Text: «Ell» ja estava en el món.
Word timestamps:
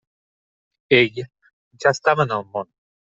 «Ell» 0.99 1.19
ja 1.85 1.91
estava 1.99 2.25
en 2.29 2.35
el 2.39 2.47
món. 2.57 2.73